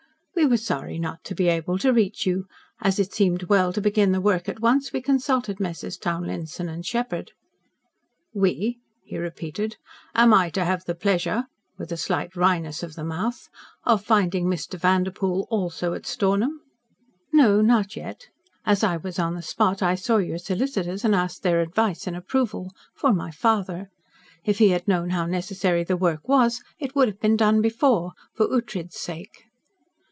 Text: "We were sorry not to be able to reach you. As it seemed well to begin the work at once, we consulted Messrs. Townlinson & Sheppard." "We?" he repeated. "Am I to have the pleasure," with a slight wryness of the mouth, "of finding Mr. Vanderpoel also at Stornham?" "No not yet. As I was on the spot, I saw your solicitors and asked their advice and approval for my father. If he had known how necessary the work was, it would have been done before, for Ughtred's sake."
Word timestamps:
"We 0.33 0.47
were 0.47 0.57
sorry 0.57 0.97
not 0.97 1.23
to 1.25 1.35
be 1.35 1.49
able 1.49 1.77
to 1.77 1.93
reach 1.93 2.25
you. 2.25 2.47
As 2.81 2.97
it 2.97 3.13
seemed 3.13 3.43
well 3.43 3.71
to 3.73 3.79
begin 3.79 4.11
the 4.11 4.19
work 4.21 4.49
at 4.49 4.59
once, 4.59 4.91
we 4.91 4.99
consulted 4.99 5.59
Messrs. 5.59 5.97
Townlinson 5.99 6.81
& 6.81 6.81
Sheppard." 6.81 7.33
"We?" 8.33 8.79
he 9.03 9.19
repeated. 9.19 9.77
"Am 10.15 10.33
I 10.33 10.49
to 10.51 10.65
have 10.65 10.85
the 10.85 10.95
pleasure," 10.95 11.45
with 11.77 11.91
a 11.91 11.97
slight 11.97 12.35
wryness 12.35 12.81
of 12.81 12.95
the 12.95 13.03
mouth, 13.03 13.49
"of 13.83 14.03
finding 14.03 14.47
Mr. 14.47 14.79
Vanderpoel 14.79 15.45
also 15.51 15.93
at 15.93 16.07
Stornham?" 16.07 16.61
"No 17.31 17.61
not 17.61 17.95
yet. 17.95 18.25
As 18.65 18.83
I 18.83 18.97
was 18.97 19.19
on 19.19 19.35
the 19.35 19.43
spot, 19.43 19.83
I 19.83 19.93
saw 19.93 20.17
your 20.17 20.39
solicitors 20.39 21.05
and 21.05 21.13
asked 21.13 21.43
their 21.43 21.61
advice 21.61 22.07
and 22.07 22.15
approval 22.17 22.71
for 22.95 23.13
my 23.13 23.29
father. 23.29 23.91
If 24.43 24.57
he 24.57 24.69
had 24.69 24.87
known 24.87 25.11
how 25.11 25.27
necessary 25.27 25.83
the 25.83 25.97
work 25.97 26.27
was, 26.27 26.63
it 26.79 26.95
would 26.95 27.07
have 27.09 27.19
been 27.19 27.37
done 27.37 27.61
before, 27.61 28.13
for 28.33 28.47
Ughtred's 28.47 28.97
sake." 28.97 29.43